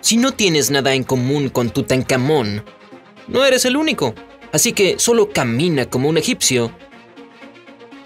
Si 0.00 0.16
no 0.16 0.32
tienes 0.32 0.70
nada 0.70 0.94
en 0.94 1.04
común 1.04 1.50
con 1.50 1.70
Tutankamón, 1.70 2.64
no 3.28 3.44
eres 3.44 3.64
el 3.64 3.76
único. 3.76 4.14
Así 4.52 4.72
que 4.72 4.98
solo 4.98 5.30
camina 5.30 5.86
como 5.86 6.08
un 6.08 6.18
egipcio. 6.18 6.72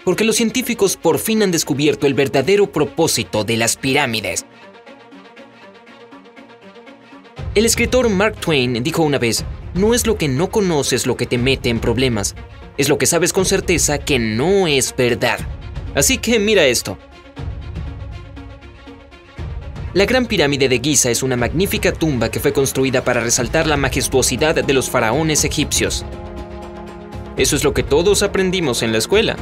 Porque 0.03 0.23
los 0.23 0.35
científicos 0.35 0.97
por 0.97 1.17
fin 1.17 1.41
han 1.41 1.51
descubierto 1.51 2.05
el 2.05 2.13
verdadero 2.13 2.71
propósito 2.71 3.43
de 3.43 3.57
las 3.57 3.77
pirámides. 3.77 4.45
El 7.55 7.65
escritor 7.65 8.09
Mark 8.09 8.35
Twain 8.39 8.83
dijo 8.83 9.01
una 9.01 9.17
vez, 9.17 9.45
no 9.73 9.93
es 9.93 10.05
lo 10.05 10.17
que 10.17 10.27
no 10.27 10.51
conoces 10.51 11.07
lo 11.07 11.15
que 11.15 11.25
te 11.25 11.37
mete 11.37 11.69
en 11.69 11.79
problemas, 11.79 12.35
es 12.77 12.89
lo 12.89 12.97
que 12.97 13.05
sabes 13.05 13.31
con 13.31 13.45
certeza 13.45 13.97
que 13.97 14.19
no 14.19 14.67
es 14.67 14.93
verdad. 14.95 15.39
Así 15.95 16.17
que 16.17 16.37
mira 16.37 16.65
esto. 16.65 16.97
La 19.95 20.05
Gran 20.05 20.25
Pirámide 20.25 20.67
de 20.67 20.81
Giza 20.81 21.09
es 21.09 21.23
una 21.23 21.37
magnífica 21.37 21.93
tumba 21.93 22.29
que 22.29 22.41
fue 22.41 22.51
construida 22.51 23.05
para 23.05 23.21
resaltar 23.21 23.65
la 23.65 23.77
majestuosidad 23.77 24.53
de 24.53 24.73
los 24.73 24.89
faraones 24.89 25.45
egipcios. 25.45 26.03
Eso 27.37 27.55
es 27.55 27.63
lo 27.63 27.73
que 27.73 27.81
todos 27.81 28.21
aprendimos 28.21 28.83
en 28.83 28.91
la 28.91 28.97
escuela. 28.97 29.37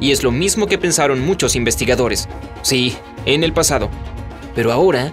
Y 0.00 0.12
es 0.12 0.22
lo 0.22 0.30
mismo 0.30 0.66
que 0.68 0.78
pensaron 0.78 1.20
muchos 1.20 1.54
investigadores. 1.54 2.30
Sí, 2.62 2.96
en 3.26 3.44
el 3.44 3.52
pasado. 3.52 3.90
Pero 4.54 4.72
ahora, 4.72 5.12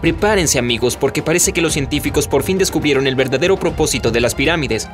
prepárense 0.00 0.58
amigos 0.58 0.96
porque 0.96 1.22
parece 1.22 1.52
que 1.52 1.62
los 1.62 1.74
científicos 1.74 2.26
por 2.26 2.42
fin 2.42 2.58
descubrieron 2.58 3.06
el 3.06 3.14
verdadero 3.14 3.56
propósito 3.56 4.10
de 4.10 4.22
las 4.22 4.34
pirámides. 4.34 4.88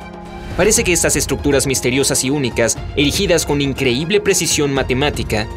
Parece 0.57 0.83
que 0.83 0.93
estas 0.93 1.15
estructuras 1.15 1.65
misteriosas 1.65 2.23
y 2.23 2.29
únicas, 2.29 2.77
erigidas 2.95 3.47
con 3.47 3.61
increíble 3.61 4.21
precisión 4.21 4.71
matemática, 4.71 5.47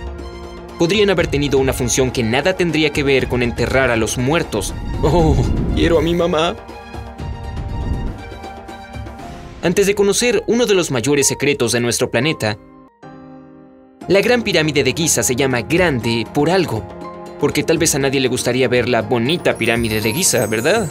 podrían 0.78 1.10
haber 1.10 1.26
tenido 1.26 1.58
una 1.58 1.72
función 1.72 2.10
que 2.10 2.22
nada 2.22 2.56
tendría 2.56 2.90
que 2.90 3.02
ver 3.02 3.28
con 3.28 3.42
enterrar 3.42 3.90
a 3.90 3.96
los 3.96 4.18
muertos. 4.18 4.74
Oh, 5.02 5.36
quiero 5.74 5.98
a 5.98 6.02
mi 6.02 6.14
mamá. 6.14 6.56
Antes 9.62 9.86
de 9.86 9.94
conocer 9.94 10.44
uno 10.46 10.66
de 10.66 10.74
los 10.74 10.90
mayores 10.90 11.26
secretos 11.26 11.72
de 11.72 11.80
nuestro 11.80 12.10
planeta, 12.10 12.56
la 14.08 14.20
Gran 14.20 14.42
Pirámide 14.42 14.84
de 14.84 14.92
Giza 14.92 15.22
se 15.24 15.34
llama 15.34 15.62
grande 15.62 16.24
por 16.32 16.50
algo, 16.50 16.86
porque 17.40 17.64
tal 17.64 17.78
vez 17.78 17.94
a 17.94 17.98
nadie 17.98 18.20
le 18.20 18.28
gustaría 18.28 18.68
ver 18.68 18.88
la 18.88 19.02
bonita 19.02 19.58
pirámide 19.58 20.00
de 20.00 20.12
Giza, 20.12 20.46
¿verdad? 20.46 20.88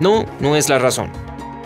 No, 0.00 0.24
no 0.40 0.56
es 0.56 0.70
la 0.70 0.78
razón. 0.78 1.10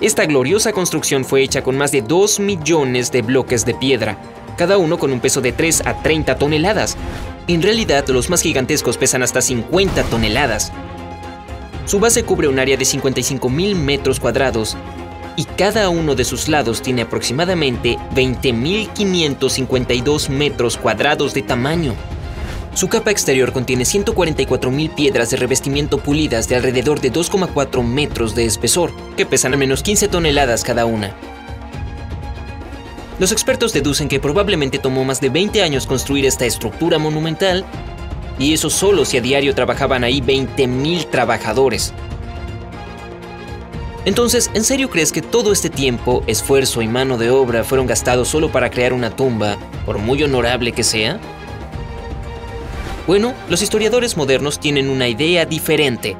Esta 0.00 0.26
gloriosa 0.26 0.72
construcción 0.72 1.25
fue 1.25 1.42
hecha 1.42 1.62
con 1.62 1.76
más 1.76 1.92
de 1.92 2.03
2 2.03 2.41
millones 2.41 3.12
de 3.12 3.22
bloques 3.22 3.64
de 3.64 3.75
piedra, 3.75 4.19
cada 4.58 4.76
uno 4.76 4.98
con 4.98 5.10
un 5.12 5.20
peso 5.20 5.41
de 5.41 5.52
3 5.52 5.84
a 5.86 6.02
30 6.02 6.36
toneladas. 6.36 6.98
En 7.46 7.62
realidad, 7.62 8.06
los 8.08 8.28
más 8.28 8.42
gigantescos 8.42 8.98
pesan 8.98 9.22
hasta 9.22 9.41
50 9.41 10.02
toneladas. 10.04 10.70
Su 11.86 12.00
base 12.00 12.24
cubre 12.24 12.48
un 12.48 12.58
área 12.58 12.76
de 12.76 12.84
55.000 12.84 13.74
metros 13.74 14.20
cuadrados 14.20 14.76
y 15.36 15.44
cada 15.44 15.88
uno 15.88 16.14
de 16.14 16.24
sus 16.24 16.48
lados 16.48 16.82
tiene 16.82 17.00
aproximadamente 17.02 17.96
20.552 18.14 20.28
metros 20.28 20.76
cuadrados 20.76 21.32
de 21.32 21.42
tamaño. 21.42 21.94
Su 22.75 22.88
capa 22.88 23.10
exterior 23.10 23.52
contiene 23.52 23.84
144.000 23.84 24.94
piedras 24.94 25.30
de 25.30 25.36
revestimiento 25.36 25.98
pulidas 25.98 26.48
de 26.48 26.56
alrededor 26.56 27.00
de 27.00 27.12
2,4 27.12 27.84
metros 27.84 28.34
de 28.34 28.44
espesor, 28.44 28.92
que 29.16 29.25
pesan 29.25 29.52
al 29.52 29.58
menos 29.58 29.82
15 29.82 30.08
toneladas 30.08 30.64
cada 30.64 30.84
una. 30.84 31.14
Los 33.18 33.32
expertos 33.32 33.72
deducen 33.72 34.08
que 34.08 34.20
probablemente 34.20 34.78
tomó 34.78 35.04
más 35.04 35.20
de 35.20 35.28
20 35.28 35.62
años 35.62 35.86
construir 35.86 36.24
esta 36.24 36.46
estructura 36.46 36.98
monumental, 36.98 37.64
y 38.38 38.52
eso 38.52 38.70
solo 38.70 39.04
si 39.04 39.16
a 39.16 39.20
diario 39.20 39.54
trabajaban 39.54 40.04
ahí 40.04 40.20
20.000 40.20 41.10
trabajadores. 41.10 41.92
Entonces, 44.04 44.50
¿en 44.54 44.62
serio 44.62 44.88
crees 44.88 45.10
que 45.10 45.20
todo 45.20 45.52
este 45.52 45.68
tiempo, 45.68 46.22
esfuerzo 46.28 46.80
y 46.80 46.86
mano 46.86 47.18
de 47.18 47.30
obra 47.30 47.64
fueron 47.64 47.88
gastados 47.88 48.28
solo 48.28 48.52
para 48.52 48.70
crear 48.70 48.92
una 48.92 49.14
tumba, 49.14 49.56
por 49.84 49.98
muy 49.98 50.22
honorable 50.22 50.70
que 50.72 50.84
sea? 50.84 51.18
Bueno, 53.08 53.34
los 53.48 53.62
historiadores 53.62 54.16
modernos 54.16 54.60
tienen 54.60 54.88
una 54.88 55.08
idea 55.08 55.44
diferente. 55.44 56.16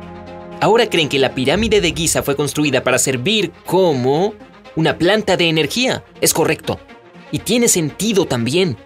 Ahora 0.60 0.91
creen 0.91 1.08
que 1.08 1.20
la 1.20 1.34
pirámide 1.34 1.81
de 1.81 1.92
Giza 1.92 2.25
fue 2.25 2.34
construida 2.34 2.82
para 2.82 2.98
servir 2.98 3.53
como 3.64 4.34
una 4.78 4.97
planta 4.97 5.37
de 5.37 5.49
energía. 5.49 6.05
Es 6.21 6.33
correcto. 6.33 6.78
Y 7.33 7.41
tiene 7.41 7.66
sentido 7.66 8.27
también. 8.27 8.77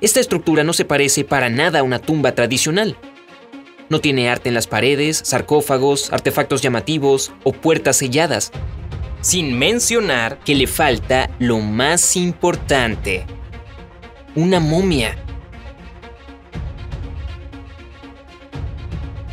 Esta 0.00 0.20
estructura 0.20 0.62
no 0.62 0.72
se 0.72 0.84
parece 0.84 1.24
para 1.24 1.50
nada 1.50 1.80
a 1.80 1.82
una 1.82 1.98
tumba 1.98 2.36
tradicional. 2.36 2.96
No 3.88 4.00
tiene 4.00 4.30
arte 4.30 4.50
en 4.50 4.54
las 4.54 4.68
paredes, 4.68 5.20
sarcófagos, 5.24 6.12
artefactos 6.12 6.62
llamativos 6.62 7.32
o 7.42 7.50
puertas 7.52 7.96
selladas. 7.96 8.52
Sin 9.20 9.58
mencionar 9.58 10.38
que 10.38 10.54
le 10.54 10.68
falta 10.68 11.28
lo 11.40 11.58
más 11.58 12.14
importante. 12.14 13.26
Una 14.36 14.60
momia. 14.60 15.16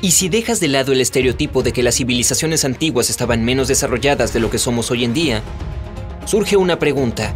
Y 0.01 0.09
si 0.09 0.27
dejas 0.27 0.59
de 0.59 0.69
lado 0.69 0.91
el 0.91 1.01
estereotipo 1.01 1.61
de 1.61 1.71
que 1.71 1.83
las 1.83 1.97
civilizaciones 1.97 2.65
antiguas 2.65 3.11
estaban 3.11 3.45
menos 3.45 3.67
desarrolladas 3.67 4.33
de 4.33 4.39
lo 4.39 4.49
que 4.49 4.57
somos 4.57 4.89
hoy 4.89 5.03
en 5.03 5.13
día, 5.13 5.43
surge 6.29 6.57
una 6.57 6.77
pregunta. 6.77 7.33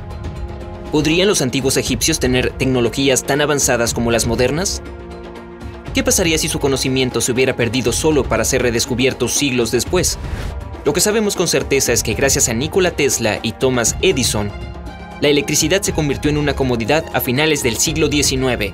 ¿Podrían 0.92 1.28
los 1.28 1.42
antiguos 1.42 1.78
egipcios 1.78 2.20
tener 2.20 2.52
tecnologías 2.52 3.24
tan 3.24 3.42
avanzadas 3.42 3.92
como 3.92 4.12
las 4.12 4.28
modernas? 4.28 4.84
¿Qué 5.96 6.04
pasaría 6.04 6.38
si 6.38 6.48
su 6.48 6.60
conocimiento 6.60 7.20
se 7.20 7.32
hubiera 7.32 7.56
perdido 7.56 7.92
solo 7.92 8.24
para 8.24 8.46
ser 8.46 8.62
redescubierto 8.62 9.28
siglos 9.28 9.72
después? 9.72 10.20
Lo 10.86 10.94
que 10.94 11.02
sabemos 11.02 11.36
con 11.36 11.48
certeza 11.48 11.92
es 11.92 12.04
que 12.04 12.14
gracias 12.14 12.50
a 12.50 12.54
Nikola 12.54 12.92
Tesla 12.92 13.40
y 13.42 13.54
Thomas 13.54 13.96
Edison, 14.04 14.52
la 15.22 15.30
electricidad 15.30 15.82
se 15.82 15.94
convirtió 15.94 16.30
en 16.30 16.38
una 16.38 16.56
comodidad 16.56 17.04
a 17.14 17.20
finales 17.20 17.64
del 17.64 17.78
siglo 17.78 18.12
XIX. 18.12 18.74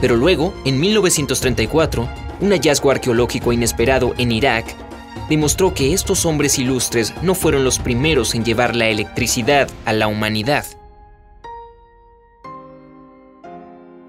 Pero 0.00 0.16
luego, 0.16 0.54
en 0.64 0.80
1934, 0.80 2.08
un 2.40 2.50
hallazgo 2.52 2.90
arqueológico 2.90 3.52
inesperado 3.52 4.14
en 4.16 4.32
Irak 4.32 4.87
demostró 5.28 5.74
que 5.74 5.92
estos 5.92 6.24
hombres 6.24 6.58
ilustres 6.58 7.14
no 7.22 7.34
fueron 7.34 7.64
los 7.64 7.78
primeros 7.78 8.34
en 8.34 8.44
llevar 8.44 8.74
la 8.74 8.88
electricidad 8.88 9.68
a 9.84 9.92
la 9.92 10.06
humanidad. 10.08 10.64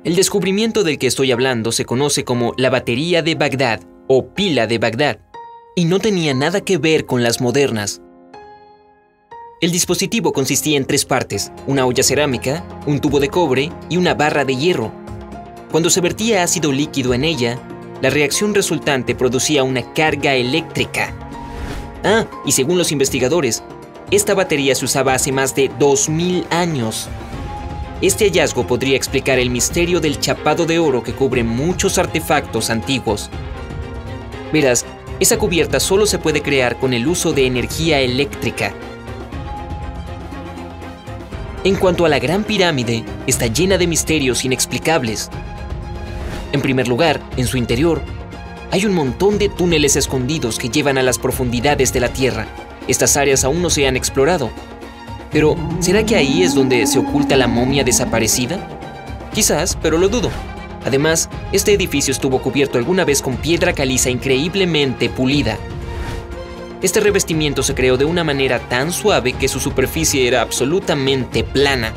El 0.04 0.16
descubrimiento 0.16 0.83
del 0.83 0.98
que 0.98 1.07
estoy 1.07 1.31
hablando 1.31 1.71
se 1.71 1.86
conoce 1.86 2.24
como 2.24 2.54
la 2.57 2.69
batería 2.69 3.21
de 3.21 3.36
Bagdad 3.36 3.81
o 4.07 4.27
pila 4.27 4.66
de 4.66 4.77
Bagdad, 4.80 5.19
y 5.75 5.86
no 5.86 6.00
tenía 6.00 6.33
nada 6.33 6.62
que 6.62 6.77
ver 6.77 7.06
con 7.06 7.21
las 7.21 7.42
modernas. 7.42 8.01
El 9.62 9.71
dispositivo 9.71 10.31
consistía 10.31 10.77
en 10.77 10.86
tres 10.86 11.04
partes, 11.04 11.51
una 11.68 11.86
olla 11.86 12.01
cerámica, 12.01 12.66
un 12.88 13.01
tubo 13.01 13.19
de 13.19 13.27
cobre 13.27 13.71
y 13.89 13.98
una 13.98 14.13
barra 14.13 14.45
de 14.45 14.56
hierro. 14.56 14.94
Cuando 15.69 15.89
se 15.89 16.00
vertía 16.00 16.44
ácido 16.44 16.71
líquido 16.71 17.13
en 17.13 17.25
ella, 17.25 17.60
la 18.01 18.10
reacción 18.10 18.54
resultante 18.54 19.16
producía 19.16 19.63
una 19.63 19.94
carga 19.94 20.36
eléctrica. 20.36 21.13
Ah, 22.04 22.25
y 22.46 22.54
según 22.54 22.78
los 22.78 22.92
investigadores, 22.92 23.63
esta 24.12 24.34
batería 24.34 24.74
se 24.74 24.86
usaba 24.86 25.13
hace 25.13 25.31
más 25.31 25.54
de 25.56 25.69
2000 25.80 26.46
años. 26.50 27.10
Este 28.01 28.25
hallazgo 28.25 28.66
podría 28.66 28.96
explicar 28.96 29.40
el 29.40 29.50
misterio 29.50 30.00
del 30.00 30.19
chapado 30.19 30.66
de 30.66 30.80
oro 30.80 31.04
que 31.04 31.13
cubre 31.13 31.44
muchos 31.44 31.98
artefactos 31.98 32.69
antiguos. 32.69 33.30
Verás, 34.54 34.86
esa 35.19 35.38
cubierta 35.38 35.81
solo 35.81 36.06
se 36.06 36.18
puede 36.18 36.42
crear 36.42 36.80
con 36.80 36.94
el 36.94 37.06
uso 37.06 37.34
de 37.34 37.45
energía 37.45 38.00
eléctrica. 38.00 38.74
En 41.66 41.75
cuanto 41.75 42.06
a 42.06 42.10
la 42.10 42.19
Gran 42.19 42.45
Pirámide, 42.45 43.04
está 43.28 43.48
llena 43.48 43.78
de 43.78 43.86
misterios 43.86 44.45
inexplicables. 44.45 45.30
En 46.51 46.62
primer 46.62 46.88
lugar, 46.88 47.22
en 47.38 47.46
su 47.46 47.57
interior, 47.57 48.01
hay 48.72 48.86
un 48.86 48.94
montón 48.94 49.38
de 49.38 49.50
túneles 49.50 49.96
escondidos 49.96 50.57
que 50.57 50.69
llevan 50.69 50.98
a 50.98 51.04
las 51.04 51.19
profundidades 51.19 51.94
de 51.94 52.00
la 52.00 52.10
Tierra. 52.10 52.48
Estas 52.88 53.18
áreas 53.18 53.44
aún 53.44 53.62
no 53.62 53.69
se 53.69 53.88
han 53.88 53.96
explorado. 53.96 54.50
Pero, 55.31 55.56
¿será 55.80 56.06
que 56.06 56.16
ahí 56.16 56.44
es 56.44 56.56
donde 56.56 56.88
se 56.88 57.00
oculta 57.00 57.36
la 57.36 57.48
momia 57.48 57.84
desaparecida? 57.84 58.68
Quizás, 59.34 59.78
pero 59.81 59.98
lo 59.98 60.10
dudo. 60.10 60.31
Además, 60.86 61.30
este 61.51 61.74
edificio 61.74 62.12
estuvo 62.12 62.42
cubierto 62.42 62.78
alguna 62.78 63.06
vez 63.06 63.22
con 63.22 63.38
piedra 63.38 63.74
caliza 63.74 64.10
increíblemente 64.10 65.10
pulida. 65.10 65.57
Este 66.81 67.00
revestimiento 67.00 67.62
se 67.62 67.75
creó 67.75 67.98
de 67.98 68.06
una 68.06 68.24
manera 68.24 68.60
tan 68.69 68.92
suave 68.92 69.34
que 69.34 69.50
su 69.50 69.60
superficie 69.60 70.28
era 70.28 70.42
absolutamente 70.42 71.44
plana. 71.44 71.94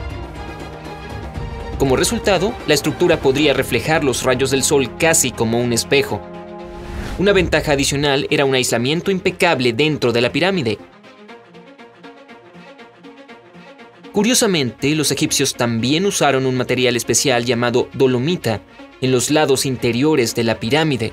Como 1.82 1.96
resultado, 1.96 2.55
la 2.69 2.75
estructura 2.75 3.20
podría 3.20 3.55
reflejar 3.55 4.05
los 4.05 4.23
rayos 4.23 4.52
del 4.52 4.62
sol 4.62 4.96
casi 4.99 5.32
como 5.32 5.61
un 5.61 5.73
espejo. 5.73 6.23
Una 7.19 7.32
ventaja 7.32 7.73
adicional 7.73 8.29
era 8.31 8.44
un 8.44 8.55
aislamiento 8.55 9.11
impecable 9.11 9.73
dentro 9.73 10.12
de 10.12 10.20
la 10.20 10.31
pirámide. 10.31 10.79
Curiosamente, 14.12 14.94
los 14.94 15.11
egipcios 15.11 15.55
también 15.55 16.06
usaron 16.06 16.46
un 16.46 16.56
material 16.56 16.94
especial 16.94 17.44
llamado 17.44 17.88
dolomita 17.94 18.62
en 19.00 19.11
los 19.11 19.32
lados 19.32 19.67
interiores 19.67 20.37
de 20.37 20.44
la 20.44 20.61
pirámide. 20.61 21.12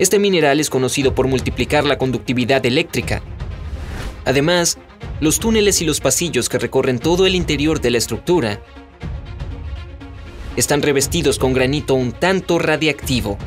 Este 0.00 0.18
mineral 0.18 0.58
es 0.58 0.68
conocido 0.68 1.14
por 1.14 1.28
multiplicar 1.28 1.84
la 1.84 1.96
conductividad 1.96 2.66
eléctrica. 2.66 3.22
Además, 4.24 4.78
los 5.20 5.38
túneles 5.38 5.80
y 5.80 5.84
los 5.84 6.00
pasillos 6.00 6.48
que 6.48 6.58
recorren 6.58 6.98
todo 6.98 7.24
el 7.24 7.36
interior 7.36 7.80
de 7.80 7.92
la 7.92 7.98
estructura 7.98 8.60
están 10.56 10.82
revestidos 10.82 11.38
con 11.38 11.52
granito 11.52 11.94
un 11.94 12.12
tanto 12.12 12.58
radiactivo. 12.58 13.38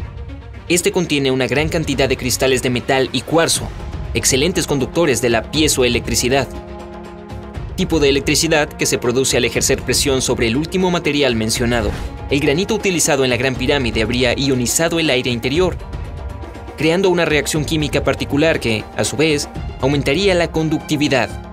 Este 0.69 0.91
contiene 0.91 1.31
una 1.31 1.47
gran 1.47 1.69
cantidad 1.69 2.09
de 2.09 2.17
cristales 2.17 2.61
de 2.61 2.69
metal 2.69 3.09
y 3.11 3.21
cuarzo, 3.21 3.67
excelentes 4.13 4.67
conductores 4.67 5.21
de 5.21 5.29
la 5.29 5.51
piezoelectricidad 5.51 6.47
tipo 7.77 7.99
de 7.99 8.09
electricidad 8.09 8.67
que 8.67 8.87
se 8.87 8.97
produce 8.97 9.37
al 9.37 9.45
ejercer 9.45 9.81
presión 9.83 10.23
sobre 10.23 10.47
el 10.47 10.57
último 10.57 10.89
material 10.89 11.35
mencionado. 11.35 11.91
El 12.29 12.39
granito 12.39 12.73
utilizado 12.73 13.23
en 13.23 13.29
la 13.29 13.37
Gran 13.37 13.55
Pirámide 13.55 14.01
habría 14.01 14.37
ionizado 14.37 14.99
el 14.99 15.11
aire 15.11 15.29
interior, 15.29 15.77
creando 16.75 17.09
una 17.09 17.23
reacción 17.23 17.63
química 17.63 18.03
particular 18.03 18.59
que, 18.59 18.83
a 18.97 19.03
su 19.03 19.15
vez, 19.15 19.47
aumentaría 19.79 20.33
la 20.33 20.51
conductividad. 20.51 21.46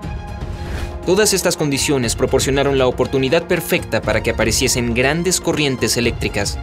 Todas 1.05 1.33
estas 1.33 1.57
condiciones 1.57 2.15
proporcionaron 2.15 2.77
la 2.77 2.87
oportunidad 2.87 3.47
perfecta 3.47 4.01
para 4.01 4.23
que 4.23 4.31
apareciesen 4.31 4.93
grandes 4.93 5.39
corrientes 5.39 5.97
eléctricas. 5.97 6.57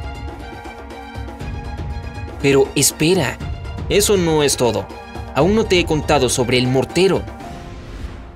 Pero 2.41 2.69
espera, 2.75 3.39
eso 3.89 4.17
no 4.17 4.43
es 4.43 4.57
todo. 4.57 4.87
Aún 5.35 5.55
no 5.55 5.65
te 5.65 5.79
he 5.79 5.85
contado 5.85 6.29
sobre 6.29 6.59
el 6.59 6.67
mortero, 6.67 7.23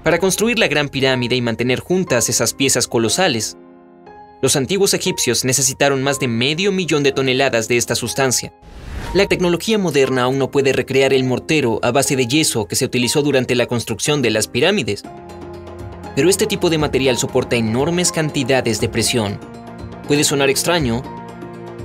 para 0.06 0.20
construir 0.20 0.56
la 0.60 0.68
Gran 0.68 0.88
Pirámide 0.88 1.34
y 1.34 1.40
mantener 1.40 1.80
juntas 1.80 2.28
esas 2.28 2.54
piezas 2.54 2.86
colosales, 2.86 3.56
los 4.40 4.54
antiguos 4.54 4.94
egipcios 4.94 5.44
necesitaron 5.44 6.00
más 6.04 6.20
de 6.20 6.28
medio 6.28 6.70
millón 6.70 7.02
de 7.02 7.10
toneladas 7.10 7.66
de 7.66 7.76
esta 7.76 7.96
sustancia. 7.96 8.52
La 9.14 9.26
tecnología 9.26 9.78
moderna 9.78 10.22
aún 10.22 10.38
no 10.38 10.52
puede 10.52 10.72
recrear 10.72 11.12
el 11.12 11.24
mortero 11.24 11.80
a 11.82 11.90
base 11.90 12.14
de 12.14 12.28
yeso 12.28 12.68
que 12.68 12.76
se 12.76 12.84
utilizó 12.84 13.22
durante 13.22 13.56
la 13.56 13.66
construcción 13.66 14.22
de 14.22 14.30
las 14.30 14.46
pirámides. 14.46 15.02
Pero 16.16 16.28
este 16.28 16.46
tipo 16.46 16.70
de 16.70 16.78
material 16.78 17.16
soporta 17.16 17.54
enormes 17.54 18.10
cantidades 18.10 18.80
de 18.80 18.88
presión. 18.88 19.38
Puede 20.08 20.24
sonar 20.24 20.50
extraño, 20.50 21.02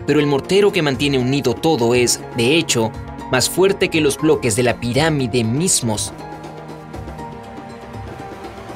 pero 0.07 0.19
el 0.19 0.25
mortero 0.25 0.71
que 0.71 0.81
mantiene 0.81 1.19
unido 1.19 1.53
todo 1.53 1.93
es, 1.93 2.19
de 2.37 2.55
hecho, 2.55 2.91
más 3.31 3.49
fuerte 3.49 3.89
que 3.89 4.01
los 4.01 4.17
bloques 4.17 4.55
de 4.55 4.63
la 4.63 4.79
pirámide 4.79 5.43
mismos. 5.43 6.13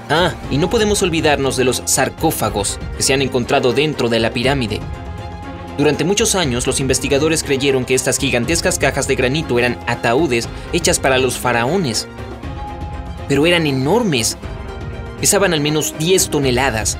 Ah, 0.10 0.34
y 0.52 0.57
no 0.57 0.69
podemos 0.69 1.02
olvidarnos 1.02 1.57
de 1.57 1.63
los 1.63 1.81
sarcófagos 1.86 2.78
que 2.96 3.04
se 3.04 3.13
han 3.13 3.22
encontrado 3.22 3.74
dentro 3.74 4.07
de 4.07 4.19
la 4.19 4.31
pirámide. 4.31 4.80
Durante 5.78 6.04
muchos 6.04 6.36
años 6.36 6.68
los 6.68 6.80
investigadores 6.80 7.44
creyeron 7.44 7.86
que 7.86 7.96
estas 7.96 8.18
gigantescas 8.18 8.78
cajas 8.78 9.07
de 9.07 9.16
granito 9.16 9.57
eran 9.57 9.78
ataúdes 9.88 10.48
hechas 10.74 11.00
para 11.00 11.18
los 11.18 11.38
faraones. 11.38 12.07
Pero 13.28 13.46
eran 13.46 13.68
enormes. 13.68 14.38
Pesaban 15.19 15.53
al 15.53 15.62
menos 15.62 15.95
10 15.97 16.29
toneladas. 16.29 16.97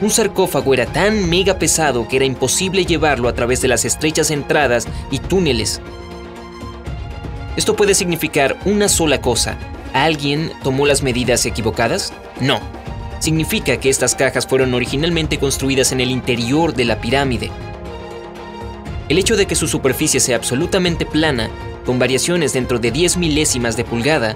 Un 0.00 0.10
sarcófago 0.10 0.74
era 0.74 0.86
tan 0.86 1.28
mega 1.28 1.58
pesado 1.58 2.06
que 2.06 2.16
era 2.16 2.24
imposible 2.24 2.84
llevarlo 2.84 3.28
a 3.28 3.34
través 3.34 3.60
de 3.60 3.68
las 3.68 3.84
estrechas 3.84 4.30
entradas 4.30 4.86
y 5.10 5.18
túneles. 5.18 5.80
Esto 7.56 7.74
puede 7.74 7.94
significar 7.94 8.56
una 8.64 8.88
sola 8.88 9.20
cosa, 9.20 9.58
¿Alguien 9.92 10.52
tomó 10.62 10.86
las 10.86 11.02
medidas 11.02 11.46
equivocadas? 11.46 12.12
No. 12.40 12.60
Significa 13.20 13.78
que 13.78 13.88
estas 13.88 14.14
cajas 14.14 14.46
fueron 14.46 14.74
originalmente 14.74 15.38
construidas 15.38 15.92
en 15.92 16.00
el 16.00 16.10
interior 16.10 16.74
de 16.74 16.84
la 16.84 17.00
pirámide. 17.00 17.50
El 19.08 19.18
hecho 19.18 19.36
de 19.36 19.46
que 19.46 19.54
su 19.54 19.66
superficie 19.66 20.20
sea 20.20 20.36
absolutamente 20.36 21.06
plana, 21.06 21.48
con 21.86 21.98
variaciones 21.98 22.52
dentro 22.52 22.78
de 22.78 22.90
10 22.90 23.16
milésimas 23.16 23.76
de 23.76 23.84
pulgada, 23.84 24.34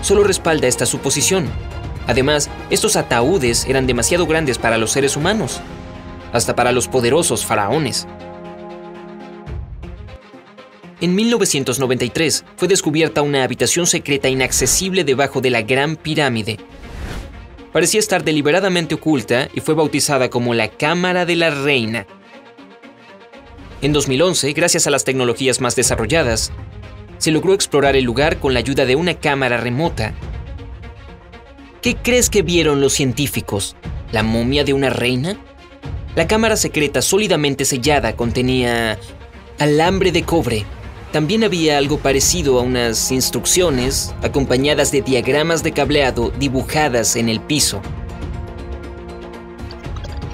solo 0.00 0.24
respalda 0.24 0.66
esta 0.66 0.86
suposición. 0.86 1.46
Además, 2.08 2.50
estos 2.70 2.96
ataúdes 2.96 3.66
eran 3.66 3.86
demasiado 3.86 4.26
grandes 4.26 4.58
para 4.58 4.78
los 4.78 4.90
seres 4.90 5.16
humanos, 5.16 5.60
hasta 6.32 6.56
para 6.56 6.72
los 6.72 6.88
poderosos 6.88 7.44
faraones. 7.44 8.08
En 11.00 11.14
1993 11.14 12.44
fue 12.56 12.66
descubierta 12.66 13.22
una 13.22 13.44
habitación 13.44 13.86
secreta 13.86 14.28
inaccesible 14.28 15.04
debajo 15.04 15.40
de 15.40 15.50
la 15.50 15.62
Gran 15.62 15.94
Pirámide. 15.94 16.58
Parecía 17.72 18.00
estar 18.00 18.24
deliberadamente 18.24 18.96
oculta 18.96 19.48
y 19.54 19.60
fue 19.60 19.74
bautizada 19.74 20.30
como 20.30 20.54
la 20.54 20.68
Cámara 20.68 21.24
de 21.24 21.36
la 21.36 21.50
Reina. 21.50 22.06
En 23.80 23.92
2011, 23.92 24.52
gracias 24.54 24.88
a 24.88 24.90
las 24.90 25.04
tecnologías 25.04 25.60
más 25.60 25.76
desarrolladas, 25.76 26.50
se 27.18 27.30
logró 27.30 27.54
explorar 27.54 27.94
el 27.94 28.04
lugar 28.04 28.38
con 28.38 28.54
la 28.54 28.60
ayuda 28.60 28.86
de 28.86 28.96
una 28.96 29.14
cámara 29.14 29.58
remota. 29.58 30.14
¿Qué 31.82 31.96
crees 31.96 32.28
que 32.28 32.42
vieron 32.42 32.80
los 32.80 32.92
científicos? 32.92 33.76
¿La 34.10 34.22
momia 34.22 34.64
de 34.64 34.72
una 34.72 34.90
reina? 34.90 35.38
La 36.16 36.26
cámara 36.26 36.56
secreta 36.56 37.02
sólidamente 37.02 37.64
sellada 37.64 38.16
contenía 38.16 38.98
alambre 39.58 40.10
de 40.10 40.24
cobre, 40.24 40.66
también 41.12 41.42
había 41.42 41.78
algo 41.78 41.98
parecido 41.98 42.58
a 42.58 42.62
unas 42.62 43.10
instrucciones 43.12 44.14
acompañadas 44.22 44.92
de 44.92 45.00
diagramas 45.00 45.62
de 45.62 45.72
cableado 45.72 46.32
dibujadas 46.38 47.16
en 47.16 47.28
el 47.28 47.40
piso. 47.40 47.80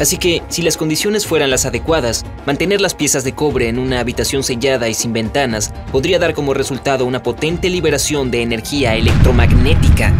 Así 0.00 0.16
que, 0.16 0.42
si 0.48 0.62
las 0.62 0.76
condiciones 0.76 1.24
fueran 1.26 1.50
las 1.50 1.66
adecuadas, 1.66 2.24
mantener 2.46 2.80
las 2.80 2.94
piezas 2.94 3.22
de 3.22 3.34
cobre 3.34 3.68
en 3.68 3.78
una 3.78 4.00
habitación 4.00 4.42
sellada 4.42 4.88
y 4.88 4.94
sin 4.94 5.12
ventanas 5.12 5.72
podría 5.92 6.18
dar 6.18 6.34
como 6.34 6.54
resultado 6.54 7.04
una 7.04 7.22
potente 7.22 7.70
liberación 7.70 8.32
de 8.32 8.42
energía 8.42 8.96
electromagnética. 8.96 10.12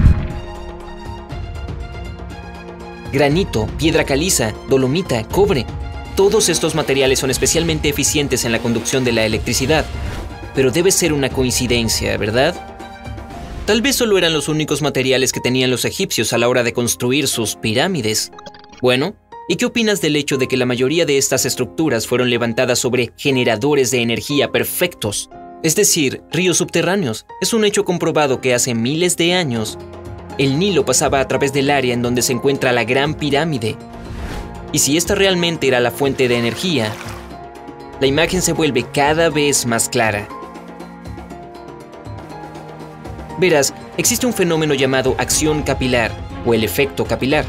Granito, 3.14 3.68
piedra 3.78 4.02
caliza, 4.02 4.52
dolomita, 4.68 5.22
cobre. 5.28 5.66
Todos 6.16 6.48
estos 6.48 6.74
materiales 6.74 7.20
son 7.20 7.30
especialmente 7.30 7.88
eficientes 7.88 8.44
en 8.44 8.50
la 8.50 8.58
conducción 8.58 9.04
de 9.04 9.12
la 9.12 9.24
electricidad, 9.24 9.86
pero 10.52 10.72
debe 10.72 10.90
ser 10.90 11.12
una 11.12 11.30
coincidencia, 11.30 12.16
¿verdad? 12.18 12.56
Tal 13.66 13.82
vez 13.82 13.94
solo 13.94 14.18
eran 14.18 14.32
los 14.32 14.48
únicos 14.48 14.82
materiales 14.82 15.30
que 15.30 15.38
tenían 15.38 15.70
los 15.70 15.84
egipcios 15.84 16.32
a 16.32 16.38
la 16.38 16.48
hora 16.48 16.64
de 16.64 16.72
construir 16.72 17.28
sus 17.28 17.54
pirámides. 17.54 18.32
Bueno, 18.82 19.14
¿y 19.48 19.54
qué 19.56 19.66
opinas 19.66 20.00
del 20.00 20.16
hecho 20.16 20.36
de 20.36 20.48
que 20.48 20.56
la 20.56 20.66
mayoría 20.66 21.06
de 21.06 21.16
estas 21.16 21.46
estructuras 21.46 22.08
fueron 22.08 22.30
levantadas 22.30 22.80
sobre 22.80 23.12
generadores 23.16 23.92
de 23.92 24.02
energía 24.02 24.50
perfectos? 24.50 25.30
Es 25.62 25.76
decir, 25.76 26.22
ríos 26.32 26.56
subterráneos. 26.56 27.26
Es 27.40 27.54
un 27.54 27.64
hecho 27.64 27.84
comprobado 27.84 28.40
que 28.40 28.54
hace 28.54 28.74
miles 28.74 29.16
de 29.16 29.34
años, 29.34 29.78
el 30.38 30.58
Nilo 30.58 30.84
pasaba 30.84 31.20
a 31.20 31.28
través 31.28 31.52
del 31.52 31.70
área 31.70 31.94
en 31.94 32.02
donde 32.02 32.22
se 32.22 32.32
encuentra 32.32 32.72
la 32.72 32.84
Gran 32.84 33.14
Pirámide. 33.14 33.76
Y 34.72 34.78
si 34.80 34.96
esta 34.96 35.14
realmente 35.14 35.68
era 35.68 35.80
la 35.80 35.90
fuente 35.90 36.26
de 36.28 36.38
energía, 36.38 36.92
la 38.00 38.06
imagen 38.06 38.42
se 38.42 38.52
vuelve 38.52 38.84
cada 38.92 39.30
vez 39.30 39.66
más 39.66 39.88
clara. 39.88 40.26
Verás, 43.38 43.72
existe 43.96 44.26
un 44.26 44.32
fenómeno 44.32 44.74
llamado 44.74 45.14
acción 45.18 45.62
capilar 45.62 46.10
o 46.44 46.54
el 46.54 46.64
efecto 46.64 47.04
capilar. 47.04 47.44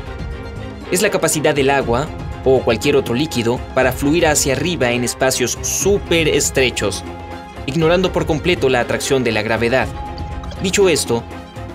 Es 0.92 1.02
la 1.02 1.10
capacidad 1.10 1.56
del 1.56 1.72
agua 1.72 2.08
o 2.44 2.62
cualquier 2.62 2.96
otro 2.96 3.16
líquido 3.16 3.60
para 3.74 3.92
fluir 3.92 4.28
hacia 4.28 4.54
arriba 4.54 4.92
en 4.92 5.04
espacios 5.04 5.58
súper 5.62 6.28
estrechos. 6.28 7.04
ignorando 7.68 8.12
por 8.12 8.28
completo 8.28 8.70
la 8.70 8.80
atracción 8.80 9.24
de 9.24 9.32
la 9.32 9.42
gravedad. 9.42 9.88
Dicho 10.62 10.88
esto, 10.88 11.24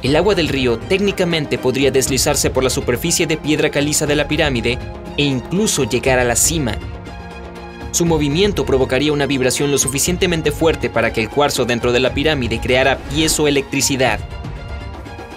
el 0.03 0.17
agua 0.17 0.35
del 0.35 0.49
río 0.49 0.79
técnicamente 0.79 1.59
podría 1.59 1.91
deslizarse 1.91 2.51
por 2.51 2.65
la 2.65 2.71
superficie 2.71 3.27
de 3.27 3.37
piedra 3.37 3.71
caliza 3.71 4.07
de 4.07 4.17
la 4.17 4.27
pirámide 4.27 4.79
e 5.17 5.25
incluso 5.25 5.85
llegar 5.85 6.19
a 6.19 6.25
la 6.25 6.37
cima. 6.37 6.77
Su 7.93 8.07
movimiento 8.07 8.65
provocaría 8.65 9.13
una 9.13 9.27
vibración 9.27 9.71
lo 9.71 9.79
suficientemente 9.79 10.53
fuerte 10.53 10.89
para 10.89 11.13
que 11.13 11.21
el 11.21 11.29
cuarzo 11.29 11.65
dentro 11.65 11.93
de 11.93 12.01
la 12.01 12.15
pirámide 12.15 12.61
creara 12.61 12.99
piezoelectricidad. 13.11 14.21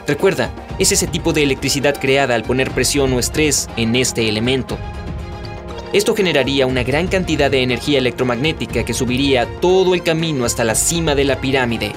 Recuerda, 0.08 0.51
es 0.79 0.91
ese 0.91 1.08
tipo 1.08 1.34
de 1.34 1.43
electricidad 1.43 2.00
creada 2.00 2.36
al 2.36 2.43
poner 2.43 2.72
presión 2.72 3.12
o 3.13 3.20
estrés 3.20 3.67
en 3.75 3.96
este 3.96 4.29
elemento. 4.29 4.77
Esto 5.93 6.15
generaría 6.15 6.65
una 6.65 6.84
gran 6.84 7.08
cantidad 7.08 7.51
de 7.51 7.63
energía 7.63 8.00
electromagnética 8.00 8.84
que 8.84 8.93
subiría 8.93 9.46
todo 9.60 9.93
el 9.93 10.03
camino 10.03 10.46
hasta 10.46 10.63
la 10.63 10.75
cima 10.75 11.15
de 11.15 11.25
la 11.25 11.39
pirámide. 11.39 11.93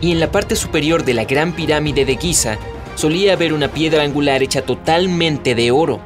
Y 0.00 0.12
en 0.12 0.20
la 0.20 0.32
parte 0.32 0.56
superior 0.56 1.04
de 1.04 1.14
la 1.14 1.24
gran 1.24 1.52
pirámide 1.52 2.04
de 2.04 2.16
Giza 2.16 2.58
solía 2.94 3.34
haber 3.34 3.52
una 3.52 3.68
piedra 3.72 4.02
angular 4.02 4.42
hecha 4.42 4.62
totalmente 4.62 5.54
de 5.54 5.70
oro. 5.70 6.00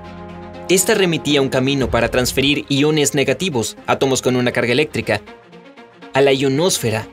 Esta 0.68 0.94
remitía 0.94 1.42
un 1.42 1.48
camino 1.48 1.90
para 1.90 2.08
transferir 2.08 2.64
iones 2.68 3.14
negativos, 3.14 3.76
átomos 3.86 4.22
con 4.22 4.36
una 4.36 4.50
carga 4.50 4.72
eléctrica, 4.72 5.20
a 6.12 6.20
la 6.20 6.32
ionosfera, 6.32 7.06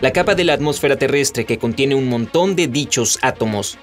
la 0.00 0.12
capa 0.12 0.34
de 0.34 0.44
la 0.44 0.52
atmósfera 0.52 0.96
terrestre 0.96 1.46
que 1.46 1.58
contiene 1.58 1.94
un 1.94 2.08
montón 2.08 2.56
de 2.56 2.68
dichos 2.68 3.18
átomos. 3.22 3.78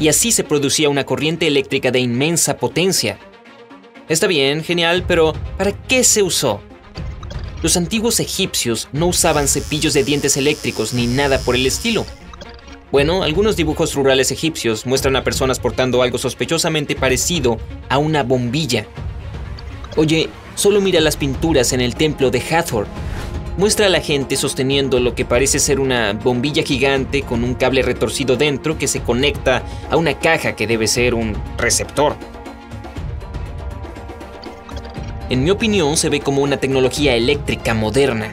Y 0.00 0.08
así 0.08 0.32
se 0.32 0.44
producía 0.44 0.88
una 0.88 1.04
corriente 1.04 1.46
eléctrica 1.46 1.90
de 1.90 2.00
inmensa 2.00 2.56
potencia. 2.56 3.18
Está 4.08 4.26
bien, 4.26 4.64
genial, 4.64 5.04
pero 5.06 5.32
¿para 5.58 5.72
qué 5.72 6.02
se 6.02 6.22
usó? 6.22 6.60
Los 7.62 7.76
antiguos 7.76 8.18
egipcios 8.18 8.88
no 8.92 9.06
usaban 9.06 9.46
cepillos 9.46 9.94
de 9.94 10.02
dientes 10.02 10.36
eléctricos 10.36 10.94
ni 10.94 11.06
nada 11.06 11.38
por 11.38 11.54
el 11.54 11.64
estilo. 11.64 12.04
Bueno, 12.90 13.22
algunos 13.22 13.54
dibujos 13.54 13.94
rurales 13.94 14.32
egipcios 14.32 14.84
muestran 14.84 15.14
a 15.14 15.22
personas 15.22 15.60
portando 15.60 16.02
algo 16.02 16.18
sospechosamente 16.18 16.96
parecido 16.96 17.58
a 17.88 17.98
una 17.98 18.24
bombilla. 18.24 18.86
Oye, 19.96 20.28
solo 20.56 20.80
mira 20.80 21.00
las 21.00 21.16
pinturas 21.16 21.72
en 21.72 21.80
el 21.80 21.94
templo 21.94 22.32
de 22.32 22.40
Hathor. 22.40 22.88
Muestra 23.56 23.86
a 23.86 23.90
la 23.90 24.00
gente 24.00 24.34
sosteniendo 24.34 24.98
lo 24.98 25.14
que 25.14 25.24
parece 25.24 25.60
ser 25.60 25.78
una 25.78 26.14
bombilla 26.14 26.64
gigante 26.64 27.22
con 27.22 27.44
un 27.44 27.54
cable 27.54 27.82
retorcido 27.82 28.36
dentro 28.36 28.76
que 28.76 28.88
se 28.88 29.02
conecta 29.02 29.62
a 29.88 29.96
una 29.96 30.18
caja 30.18 30.56
que 30.56 30.66
debe 30.66 30.88
ser 30.88 31.14
un 31.14 31.36
receptor. 31.58 32.16
En 35.32 35.44
mi 35.44 35.50
opinión 35.50 35.96
se 35.96 36.10
ve 36.10 36.20
como 36.20 36.42
una 36.42 36.58
tecnología 36.58 37.14
eléctrica 37.14 37.72
moderna. 37.72 38.30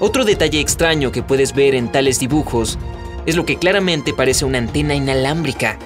Otro 0.00 0.24
detalle 0.24 0.58
extraño 0.58 1.12
que 1.12 1.22
puedes 1.22 1.54
ver 1.54 1.76
en 1.76 1.92
tales 1.92 2.18
dibujos 2.18 2.76
es 3.26 3.36
lo 3.36 3.46
que 3.46 3.58
claramente 3.58 4.12
parece 4.12 4.44
una 4.44 4.58
antena 4.58 4.96
inalámbrica. 4.96 5.78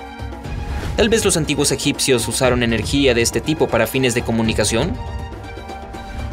Tal 0.97 1.11
vez 1.11 1.27
los 1.27 1.37
antiguos 1.37 1.73
egipcios 1.73 2.27
usaron 2.27 2.63
energía 2.63 3.13
de 3.13 3.21
este 3.21 3.43
tipo 3.43 3.69
para 3.69 3.87
fines 3.87 4.15
de 4.15 4.23
comunicación. 4.23 4.97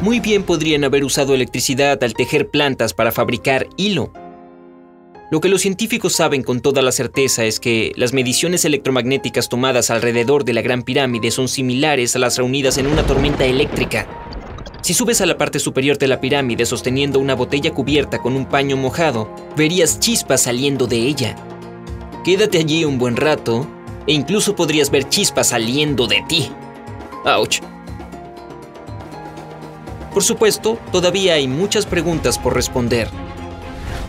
Muy 0.00 0.18
bien 0.18 0.42
podrían 0.42 0.84
haber 0.84 1.04
usado 1.04 1.34
electricidad 1.34 2.02
al 2.02 2.14
tejer 2.14 2.48
plantas 2.48 2.94
para 2.94 3.12
fabricar 3.12 3.68
hilo. 3.76 4.10
Lo 5.30 5.40
que 5.40 5.50
los 5.50 5.60
científicos 5.60 6.14
saben 6.14 6.42
con 6.42 6.60
toda 6.60 6.80
la 6.80 6.90
certeza 6.90 7.44
es 7.44 7.60
que 7.60 7.92
las 7.96 8.14
mediciones 8.14 8.64
electromagnéticas 8.64 9.50
tomadas 9.50 9.90
alrededor 9.90 10.42
de 10.46 10.54
la 10.54 10.62
Gran 10.62 10.82
Pirámide 10.82 11.30
son 11.30 11.48
similares 11.48 12.16
a 12.16 12.18
las 12.18 12.38
reunidas 12.38 12.78
en 12.78 12.86
una 12.86 13.04
tormenta 13.04 13.44
eléctrica. 13.44 14.08
Si 14.80 14.94
subes 14.94 15.20
a 15.20 15.26
la 15.26 15.36
parte 15.36 15.58
superior 15.58 15.98
de 15.98 16.08
la 16.08 16.22
pirámide 16.22 16.64
sosteniendo 16.64 17.18
una 17.18 17.34
botella 17.34 17.74
cubierta 17.74 18.20
con 18.20 18.36
un 18.36 18.46
paño 18.46 18.78
mojado, 18.78 19.30
verías 19.54 20.00
chispas 20.00 20.44
saliendo 20.44 20.86
de 20.86 20.96
ella. 20.96 21.36
Quédate 22.24 22.56
allí 22.56 22.86
un 22.86 22.96
buen 22.96 23.14
rato 23.14 23.68
e 24.06 24.14
incluso 24.14 24.56
podrías 24.56 24.90
ver 24.90 25.10
chispas 25.10 25.48
saliendo 25.48 26.06
de 26.06 26.24
ti. 26.26 26.48
¡Auch! 27.26 27.60
Por 30.14 30.22
supuesto, 30.22 30.78
todavía 30.90 31.34
hay 31.34 31.48
muchas 31.48 31.84
preguntas 31.84 32.38
por 32.38 32.54
responder. 32.54 33.10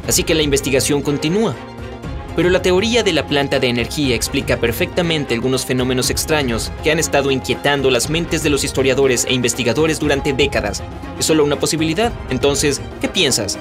Así 0.10 0.24
que 0.24 0.34
la 0.34 0.42
investigación 0.42 1.04
continúa. 1.04 1.56
Pero 2.36 2.50
la 2.50 2.64
teoría 2.64 3.04
de 3.04 3.14
la 3.14 3.28
planta 3.28 3.60
de 3.60 3.68
energía 3.68 4.16
explica 4.16 4.58
perfectamente 4.58 5.36
algunos 5.36 5.68
fenómenos 5.68 6.10
extraños 6.10 6.72
que 6.84 6.92
han 6.92 6.98
estado 6.98 7.30
inquietando 7.30 7.92
las 7.92 8.10
mentes 8.10 8.42
de 8.42 8.50
los 8.50 8.64
historiadores 8.64 9.26
e 9.26 9.36
investigadores 9.36 10.00
durante 10.00 10.34
décadas. 10.34 10.82
¿Es 11.20 11.26
solo 11.26 11.44
una 11.44 11.60
posibilidad? 11.60 12.12
Entonces, 12.32 12.82
¿qué 13.02 13.08
piensas? 13.08 13.60